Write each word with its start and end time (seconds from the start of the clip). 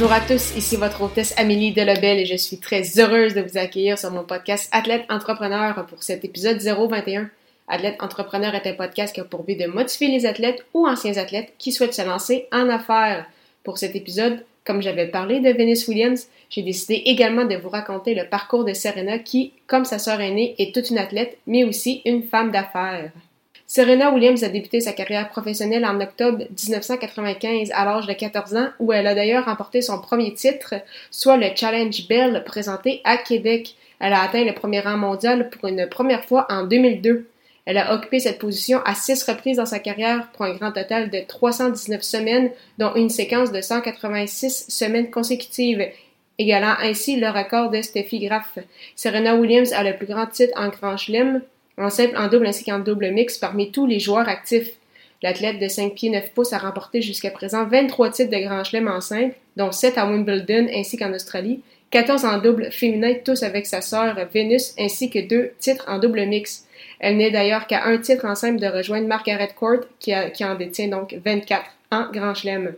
Bonjour 0.00 0.14
à 0.14 0.20
tous, 0.22 0.56
ici 0.56 0.76
votre 0.76 1.02
hôtesse 1.02 1.34
Amélie 1.36 1.74
Delebel 1.74 2.20
et 2.20 2.24
je 2.24 2.34
suis 2.34 2.56
très 2.56 2.98
heureuse 2.98 3.34
de 3.34 3.42
vous 3.42 3.58
accueillir 3.58 3.98
sur 3.98 4.10
mon 4.10 4.24
podcast 4.24 4.70
Athlète 4.72 5.04
Entrepreneur 5.10 5.84
pour 5.84 6.02
cet 6.02 6.24
épisode 6.24 6.58
021. 6.58 7.28
Athlète 7.68 7.96
Entrepreneur 8.00 8.54
est 8.54 8.66
un 8.66 8.72
podcast 8.72 9.14
qui 9.14 9.20
a 9.20 9.24
pour 9.24 9.42
but 9.42 9.56
de 9.56 9.66
motiver 9.66 10.10
les 10.10 10.24
athlètes 10.24 10.64
ou 10.72 10.86
anciens 10.86 11.18
athlètes 11.18 11.52
qui 11.58 11.70
souhaitent 11.70 11.92
se 11.92 12.00
lancer 12.00 12.46
en 12.50 12.70
affaires. 12.70 13.26
Pour 13.62 13.76
cet 13.76 13.94
épisode, 13.94 14.42
comme 14.64 14.80
j'avais 14.80 15.06
parlé 15.06 15.40
de 15.40 15.50
Venus 15.50 15.86
Williams, 15.86 16.28
j'ai 16.48 16.62
décidé 16.62 17.02
également 17.04 17.44
de 17.44 17.56
vous 17.56 17.68
raconter 17.68 18.14
le 18.14 18.26
parcours 18.26 18.64
de 18.64 18.72
Serena 18.72 19.18
qui, 19.18 19.52
comme 19.66 19.84
sa 19.84 19.98
sœur 19.98 20.22
aînée, 20.22 20.54
est 20.58 20.74
toute 20.74 20.88
une 20.88 20.96
athlète, 20.96 21.36
mais 21.46 21.64
aussi 21.64 22.00
une 22.06 22.22
femme 22.22 22.52
d'affaires. 22.52 23.10
Serena 23.72 24.10
Williams 24.10 24.42
a 24.42 24.48
débuté 24.48 24.80
sa 24.80 24.92
carrière 24.92 25.28
professionnelle 25.28 25.84
en 25.84 26.00
octobre 26.00 26.38
1995 26.38 27.70
à 27.72 27.84
l'âge 27.84 28.08
de 28.08 28.12
14 28.12 28.56
ans, 28.56 28.70
où 28.80 28.92
elle 28.92 29.06
a 29.06 29.14
d'ailleurs 29.14 29.44
remporté 29.44 29.80
son 29.80 30.00
premier 30.00 30.34
titre, 30.34 30.74
soit 31.12 31.36
le 31.36 31.46
Challenge 31.54 32.08
Bell 32.08 32.42
présenté 32.44 33.00
à 33.04 33.16
Québec. 33.16 33.76
Elle 34.00 34.12
a 34.12 34.22
atteint 34.22 34.42
le 34.42 34.54
premier 34.54 34.80
rang 34.80 34.96
mondial 34.96 35.50
pour 35.50 35.68
une 35.68 35.88
première 35.88 36.24
fois 36.24 36.48
en 36.50 36.64
2002. 36.64 37.28
Elle 37.64 37.78
a 37.78 37.94
occupé 37.94 38.18
cette 38.18 38.40
position 38.40 38.80
à 38.84 38.96
six 38.96 39.22
reprises 39.22 39.58
dans 39.58 39.66
sa 39.66 39.78
carrière 39.78 40.26
pour 40.32 40.46
un 40.46 40.54
grand 40.54 40.72
total 40.72 41.08
de 41.08 41.20
319 41.20 42.02
semaines, 42.02 42.50
dont 42.78 42.96
une 42.96 43.08
séquence 43.08 43.52
de 43.52 43.60
186 43.60 44.66
semaines 44.68 45.12
consécutives, 45.12 45.86
égalant 46.40 46.74
ainsi 46.82 47.20
le 47.20 47.28
record 47.28 47.70
de 47.70 47.82
Steffi 47.82 48.18
Graf. 48.18 48.58
Serena 48.96 49.36
Williams 49.36 49.72
a 49.72 49.84
le 49.84 49.96
plus 49.96 50.06
grand 50.06 50.26
titre 50.26 50.54
en 50.56 50.70
Grand 50.70 50.96
Chelem, 50.96 51.42
en 51.80 51.90
simple, 51.90 52.16
en 52.16 52.28
double 52.28 52.46
ainsi 52.46 52.64
qu'en 52.64 52.78
double 52.78 53.10
mix 53.10 53.38
parmi 53.38 53.72
tous 53.72 53.86
les 53.86 54.00
joueurs 54.00 54.28
actifs. 54.28 54.70
L'athlète 55.22 55.58
de 55.58 55.68
5 55.68 55.94
pieds 55.94 56.10
9 56.10 56.30
pouces 56.32 56.52
a 56.52 56.58
remporté 56.58 57.02
jusqu'à 57.02 57.30
présent 57.30 57.66
23 57.66 58.10
titres 58.10 58.30
de 58.30 58.42
Grand 58.42 58.64
Chelem 58.64 58.88
en 58.88 59.00
simple, 59.00 59.34
dont 59.56 59.72
7 59.72 59.98
à 59.98 60.06
Wimbledon 60.06 60.68
ainsi 60.74 60.96
qu'en 60.96 61.12
Australie, 61.12 61.60
14 61.90 62.24
en 62.24 62.38
double 62.38 62.70
féminin, 62.70 63.14
tous 63.24 63.42
avec 63.42 63.66
sa 63.66 63.80
sœur 63.80 64.16
Venus, 64.32 64.74
ainsi 64.78 65.10
que 65.10 65.18
deux 65.18 65.52
titres 65.58 65.84
en 65.88 65.98
double 65.98 66.24
mix. 66.26 66.66
Elle 67.00 67.16
n'est 67.16 67.30
d'ailleurs 67.30 67.66
qu'à 67.66 67.84
un 67.84 67.98
titre 67.98 68.24
en 68.26 68.34
simple 68.34 68.60
de 68.60 68.66
rejoindre 68.66 69.08
Margaret 69.08 69.50
Court, 69.56 69.80
qui, 69.98 70.12
qui 70.32 70.44
en 70.44 70.54
détient 70.54 70.88
donc 70.88 71.16
24 71.24 71.64
en 71.90 72.10
Grand 72.10 72.34
Chelem. 72.34 72.74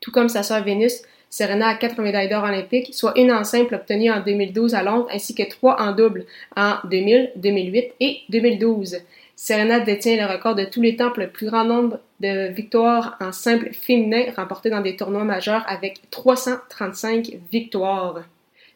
Tout 0.00 0.10
comme 0.10 0.28
sa 0.28 0.42
sœur 0.42 0.64
Venus, 0.64 1.02
Serena 1.30 1.68
a 1.68 1.74
quatre 1.74 2.00
médailles 2.00 2.28
d'or 2.28 2.44
olympiques, 2.44 2.94
soit 2.94 3.18
une 3.18 3.32
en 3.32 3.44
simple 3.44 3.74
obtenue 3.74 4.10
en 4.10 4.20
2012 4.20 4.74
à 4.74 4.82
Londres, 4.82 5.08
ainsi 5.12 5.34
que 5.34 5.48
trois 5.48 5.80
en 5.80 5.92
double 5.92 6.24
en 6.56 6.76
2000, 6.84 7.32
2008 7.36 7.94
et 8.00 8.18
2012. 8.30 8.98
Serena 9.36 9.78
détient 9.78 10.16
le 10.16 10.32
record 10.32 10.54
de 10.54 10.64
tous 10.64 10.82
les 10.82 10.96
temps 10.96 11.10
pour 11.10 11.22
le 11.22 11.30
plus 11.30 11.46
grand 11.46 11.64
nombre 11.64 12.00
de 12.20 12.48
victoires 12.48 13.16
en 13.20 13.30
simple 13.30 13.70
féminin 13.72 14.24
remportées 14.36 14.70
dans 14.70 14.80
des 14.80 14.96
tournois 14.96 15.24
majeurs 15.24 15.64
avec 15.68 16.00
335 16.10 17.36
victoires. 17.52 18.24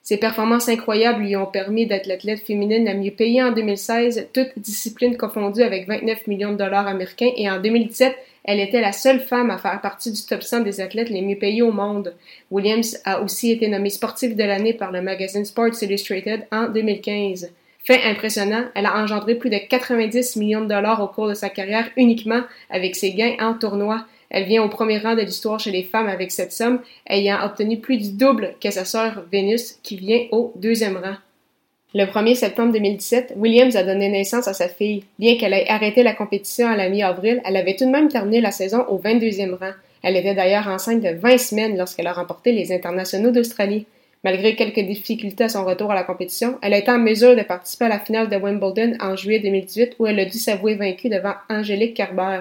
Ses 0.03 0.17
performances 0.17 0.69
incroyables 0.69 1.23
lui 1.23 1.37
ont 1.37 1.47
permis 1.47 1.87
d'être 1.87 2.07
l'athlète 2.07 2.45
féminine 2.45 2.85
la 2.85 2.95
mieux 2.95 3.13
payée 3.13 3.43
en 3.43 3.53
2016, 3.53 4.29
toutes 4.33 4.51
disciplines 4.57 5.17
confondues 5.17 5.63
avec 5.63 5.87
29 5.87 6.27
millions 6.27 6.53
de 6.53 6.57
dollars 6.57 6.89
américains, 6.89 7.31
et 7.37 7.49
en 7.49 7.61
2017, 7.61 8.17
elle 8.45 8.59
était 8.59 8.81
la 8.81 8.93
seule 8.93 9.21
femme 9.21 9.51
à 9.51 9.59
faire 9.59 9.81
partie 9.81 10.11
du 10.11 10.21
top 10.27 10.43
100 10.43 10.61
des 10.61 10.81
athlètes 10.81 11.09
les 11.09 11.23
mieux 11.23 11.39
payés 11.39 11.63
au 11.63 11.71
monde. 11.71 12.15
Williams 12.51 13.01
a 13.05 13.21
aussi 13.21 13.53
été 13.53 13.69
nommée 13.69 13.91
sportive 13.91 14.35
de 14.35 14.43
l'année 14.43 14.75
par 14.75 14.91
le 14.91 15.03
magazine 15.03 15.45
Sports 15.45 15.81
Illustrated 15.81 16.47
en 16.51 16.69
2015. 16.69 17.53
Fait 17.85 18.03
impressionnant, 18.05 18.65
elle 18.75 18.87
a 18.87 18.97
engendré 18.97 19.37
plus 19.37 19.51
de 19.51 19.59
90 19.59 20.37
millions 20.37 20.61
de 20.61 20.69
dollars 20.69 21.03
au 21.03 21.09
cours 21.09 21.29
de 21.29 21.35
sa 21.35 21.49
carrière 21.49 21.91
uniquement 21.97 22.43
avec 22.71 22.97
ses 22.97 23.13
gains 23.13 23.37
en 23.41 23.55
tournoi. 23.55 24.05
Elle 24.33 24.45
vient 24.45 24.65
au 24.65 24.69
premier 24.71 24.99
rang 24.99 25.15
de 25.15 25.21
l'histoire 25.21 25.61
chez 25.61 25.71
les 25.71 25.83
femmes 25.83 26.09
avec 26.09 26.33
cette 26.33 26.53
somme, 26.53 26.81
ayant 27.09 27.45
obtenu 27.45 27.79
plus 27.79 27.99
du 27.99 28.13
double 28.13 28.55
que 28.61 28.71
sa 28.71 28.87
sœur 28.87 29.25
Venus 29.31 29.79
qui 29.83 29.97
vient 29.97 30.27
au 30.33 30.55
deuxième 30.57 30.97
rang. 30.97 31.17
Le 31.95 32.07
1er 32.07 32.35
septembre 32.35 32.73
2017, 32.73 33.35
Williams 33.37 33.77
a 33.77 33.83
donné 33.83 34.09
naissance 34.09 34.49
à 34.49 34.55
sa 34.55 34.69
fille. 34.69 35.05
Bien 35.19 35.37
qu'elle 35.37 35.53
ait 35.53 35.69
arrêté 35.69 36.03
la 36.03 36.15
compétition 36.15 36.67
à 36.67 36.77
la 36.77 36.89
mi-avril, 36.89 37.43
elle 37.45 37.59
avait 37.59 37.77
tout 37.77 37.85
de 37.85 37.91
même 37.91 38.09
terminé 38.09 38.41
la 38.41 38.51
saison 38.51 38.87
au 38.89 38.99
22e 38.99 39.55
rang. 39.55 39.73
Elle 40.03 40.17
était 40.17 40.35
d'ailleurs 40.35 40.67
enceinte 40.67 41.03
de 41.03 41.11
20 41.11 41.37
semaines 41.37 41.77
lorsqu'elle 41.77 42.07
a 42.07 42.15
remporté 42.15 42.53
les 42.53 42.73
internationaux 42.73 43.31
d'Australie. 43.31 43.85
Malgré 44.25 44.57
quelques 44.57 44.81
difficultés 44.81 45.45
à 45.45 45.49
son 45.51 45.67
retour 45.67 45.91
à 45.91 45.95
la 45.95 46.05
compétition, 46.05 46.57
elle 46.63 46.73
a 46.73 46.79
été 46.79 46.91
en 46.91 46.99
mesure 46.99 47.37
de 47.37 47.43
participer 47.43 47.85
à 47.85 47.89
la 47.89 47.99
finale 47.99 48.31
de 48.31 48.37
Wimbledon 48.37 48.95
en 48.99 49.15
juillet 49.15 49.41
2018 49.41 49.97
où 49.99 50.07
elle 50.07 50.21
a 50.21 50.25
dû 50.25 50.39
s'avouer 50.39 50.77
vaincue 50.77 51.11
devant 51.11 51.35
Angélique 51.51 51.95
Kerber. 51.95 52.41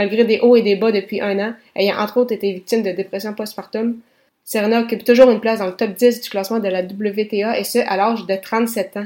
Malgré 0.00 0.24
des 0.24 0.40
hauts 0.40 0.56
et 0.56 0.62
des 0.62 0.76
bas 0.76 0.92
depuis 0.92 1.20
un 1.20 1.38
an, 1.38 1.52
ayant 1.76 1.98
entre 1.98 2.16
autres 2.16 2.32
été 2.32 2.50
victime 2.50 2.82
de 2.82 2.90
dépression 2.90 3.34
postpartum, 3.34 3.98
Serena 4.46 4.80
occupe 4.80 5.04
toujours 5.04 5.30
une 5.30 5.40
place 5.40 5.58
dans 5.58 5.66
le 5.66 5.76
top 5.76 5.90
10 5.90 6.22
du 6.22 6.30
classement 6.30 6.58
de 6.58 6.68
la 6.68 6.80
WTA 6.80 7.58
et 7.58 7.64
ce, 7.64 7.80
à 7.80 7.98
l'âge 7.98 8.24
de 8.24 8.34
37 8.34 8.96
ans. 8.96 9.04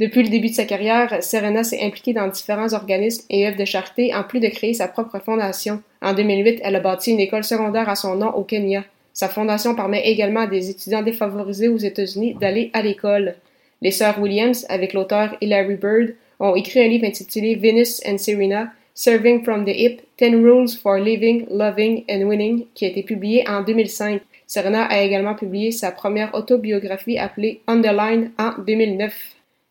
Depuis 0.00 0.24
le 0.24 0.28
début 0.28 0.48
de 0.48 0.54
sa 0.54 0.64
carrière, 0.64 1.22
Serena 1.22 1.62
s'est 1.62 1.80
impliquée 1.80 2.14
dans 2.14 2.26
différents 2.26 2.72
organismes 2.72 3.26
et 3.30 3.46
œuvres 3.46 3.58
de 3.58 3.64
charité 3.64 4.12
en 4.12 4.24
plus 4.24 4.40
de 4.40 4.48
créer 4.48 4.74
sa 4.74 4.88
propre 4.88 5.20
fondation. 5.20 5.84
En 6.02 6.14
2008, 6.14 6.62
elle 6.64 6.74
a 6.74 6.80
bâti 6.80 7.12
une 7.12 7.20
école 7.20 7.44
secondaire 7.44 7.88
à 7.88 7.94
son 7.94 8.16
nom 8.16 8.30
au 8.30 8.42
Kenya. 8.42 8.82
Sa 9.12 9.28
fondation 9.28 9.76
permet 9.76 10.04
également 10.08 10.40
à 10.40 10.46
des 10.48 10.68
étudiants 10.68 11.02
défavorisés 11.02 11.68
aux 11.68 11.78
États-Unis 11.78 12.34
d'aller 12.34 12.72
à 12.72 12.82
l'école. 12.82 13.36
Les 13.82 13.92
sœurs 13.92 14.20
Williams, 14.20 14.66
avec 14.68 14.94
l'auteur 14.94 15.36
Hilary 15.40 15.76
Bird, 15.76 16.16
ont 16.40 16.56
écrit 16.56 16.80
un 16.80 16.88
livre 16.88 17.06
intitulé 17.06 17.54
Venus 17.54 18.02
and 18.04 18.18
Serena, 18.18 18.72
Serving 18.94 19.44
from 19.44 19.64
the 19.64 19.76
Hip, 19.76 20.00
10 20.18 20.42
Rules 20.42 20.76
for 20.82 20.98
Living, 20.98 21.46
Loving 21.48 22.04
and 22.10 22.22
Winning, 22.22 22.66
qui 22.74 22.84
a 22.84 22.88
été 22.88 23.04
publié 23.04 23.48
en 23.48 23.62
2005. 23.62 24.20
Serena 24.48 24.84
a 24.84 25.02
également 25.02 25.36
publié 25.36 25.70
sa 25.70 25.92
première 25.92 26.34
autobiographie 26.34 27.18
appelée 27.18 27.60
Underline 27.68 28.32
en 28.36 28.52
2009. 28.58 29.14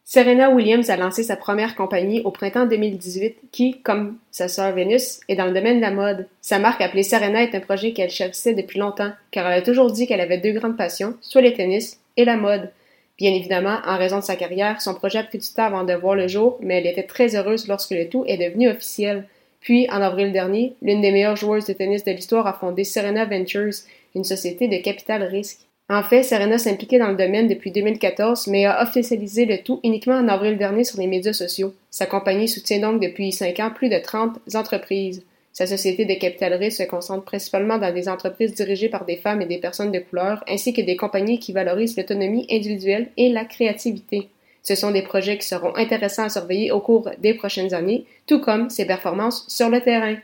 Serena 0.06 0.50
Williams 0.50 0.90
a 0.90 0.96
lancé 0.96 1.24
sa 1.24 1.36
première 1.36 1.76
compagnie 1.76 2.22
au 2.22 2.32
printemps 2.32 2.66
2018 2.66 3.36
qui, 3.52 3.82
comme 3.82 4.20
sa 4.32 4.48
sœur 4.48 4.74
Venus, 4.74 5.20
est 5.28 5.36
dans 5.36 5.48
le 5.48 5.54
domaine 5.54 5.78
de 5.78 5.82
la 5.82 5.92
mode. 5.92 6.28
Sa 6.40 6.60
marque 6.60 6.80
appelée 6.80 7.04
Serena 7.04 7.44
est 7.44 7.54
un 7.54 7.60
projet 7.60 7.92
qu'elle 7.92 8.10
cherchait 8.10 8.54
depuis 8.54 8.80
longtemps 8.80 9.12
car 9.32 9.48
elle 9.48 9.60
a 9.60 9.62
toujours 9.62 9.92
dit 9.92 10.08
qu'elle 10.08 10.22
avait 10.22 10.38
deux 10.38 10.54
grandes 10.54 10.78
passions, 10.78 11.16
soit 11.20 11.42
le 11.42 11.52
tennis 11.52 12.00
et 12.16 12.24
la 12.24 12.38
mode. 12.38 12.72
Bien 13.18 13.34
évidemment, 13.34 13.80
en 13.86 13.98
raison 13.98 14.20
de 14.20 14.24
sa 14.24 14.38
carrière, 14.38 14.80
son 14.80 14.94
projet 14.94 15.20
a 15.20 15.24
pris 15.24 15.40
du 15.40 15.48
temps 15.54 15.66
avant 15.66 15.84
de 15.84 15.94
voir 15.94 16.16
le 16.16 16.30
jour, 16.30 16.58
mais 16.62 16.78
elle 16.78 16.88
était 16.88 17.04
très 17.04 17.36
heureuse 17.36 17.68
lorsque 17.68 17.92
le 17.92 18.08
tout 18.08 18.24
est 18.28 18.38
devenu 18.38 18.70
officiel. 18.70 19.26
Puis, 19.68 19.86
en 19.92 20.02
avril 20.02 20.32
dernier, 20.32 20.76
l'une 20.82 21.02
des 21.02 21.12
meilleures 21.12 21.36
joueuses 21.36 21.66
de 21.66 21.74
tennis 21.74 22.06
de 22.06 22.12
l'histoire 22.14 22.48
a 22.48 22.54
fondé 22.54 22.86
Serena 22.86 23.26
Ventures, 23.26 23.74
une 24.16 24.24
société 24.24 24.70
de 24.70 24.78
capital 24.78 25.24
risque. 25.24 25.60
En 25.90 26.04
fait, 26.04 26.24
Serena 26.24 26.58
s'impliquait 26.58 27.00
dans 27.00 27.10
le 27.10 27.18
domaine 27.18 27.50
depuis 27.50 27.72
2014, 27.72 28.48
mais 28.48 28.64
a 28.64 28.82
officialisé 28.82 29.44
le 29.44 29.58
tout 29.58 29.82
uniquement 29.84 30.16
en 30.16 30.30
avril 30.30 30.58
dernier 30.58 30.86
sur 30.86 31.02
les 31.02 31.08
médias 31.08 31.34
sociaux. 31.34 31.74
Sa 31.92 32.06
compagnie 32.06 32.48
soutient 32.48 32.80
donc 32.80 33.02
depuis 33.02 33.34
cinq 33.34 33.60
ans 33.60 33.70
plus 33.70 33.90
de 33.90 34.00
30 34.00 34.40
entreprises. 34.56 35.26
Sa 35.52 35.68
société 35.68 36.06
de 36.06 36.14
capital 36.14 36.54
risque 36.54 36.84
se 36.84 36.88
concentre 36.88 37.26
principalement 37.26 37.78
dans 37.78 37.94
des 37.94 38.08
entreprises 38.08 38.54
dirigées 38.54 38.88
par 38.88 39.04
des 39.04 39.18
femmes 39.18 39.42
et 39.42 39.48
des 39.48 39.60
personnes 39.60 39.92
de 39.92 40.00
couleur, 40.00 40.46
ainsi 40.48 40.72
que 40.72 40.82
des 40.82 40.96
compagnies 40.96 41.40
qui 41.40 41.52
valorisent 41.52 41.98
l'autonomie 41.98 42.48
individuelle 42.50 43.10
et 43.18 43.28
la 43.28 43.44
créativité. 43.44 44.30
Ce 44.68 44.76
sont 44.76 44.92
des 44.92 45.02
projets 45.02 45.38
qui 45.38 45.48
seront 45.48 45.74
intéressants 45.78 46.26
à 46.26 46.30
surveiller 46.30 46.74
au 46.74 46.82
cours 46.82 47.10
des 47.20 47.34
prochaines 47.34 47.74
années, 47.74 48.04
tout 48.26 48.42
comme 48.42 48.70
ses 48.70 48.84
performances 48.84 49.46
sur 49.48 49.70
le 49.70 49.80
terrain. 49.80 50.16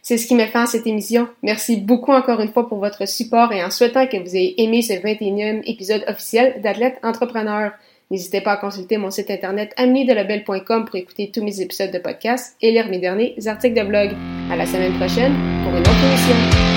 C'est 0.00 0.16
ce 0.16 0.26
qui 0.26 0.34
met 0.34 0.46
fin 0.46 0.62
à 0.62 0.66
cette 0.66 0.86
émission. 0.86 1.28
Merci 1.42 1.76
beaucoup 1.76 2.12
encore 2.12 2.40
une 2.40 2.50
fois 2.50 2.66
pour 2.66 2.78
votre 2.78 3.06
support 3.06 3.52
et 3.52 3.62
en 3.62 3.68
souhaitant 3.68 4.06
que 4.06 4.16
vous 4.16 4.34
ayez 4.34 4.58
aimé 4.62 4.80
ce 4.80 4.94
21e 4.94 5.60
épisode 5.66 6.02
officiel 6.08 6.62
d'Athlète 6.62 6.98
Entrepreneur. 7.02 7.72
N'hésitez 8.10 8.40
pas 8.40 8.52
à 8.52 8.56
consulter 8.56 8.96
mon 8.96 9.10
site 9.10 9.30
internet 9.30 9.74
ameliedelabel.com 9.76 10.86
pour 10.86 10.96
écouter 10.96 11.30
tous 11.30 11.44
mes 11.44 11.60
épisodes 11.60 11.90
de 11.90 11.98
podcast 11.98 12.56
et 12.62 12.70
lire 12.70 12.88
mes 12.88 13.00
derniers 13.00 13.36
articles 13.48 13.78
de 13.78 13.86
blog. 13.86 14.12
À 14.50 14.56
la 14.56 14.64
semaine 14.64 14.94
prochaine 14.94 15.34
pour 15.62 15.72
une 15.72 15.80
autre 15.80 15.90
émission. 15.90 16.69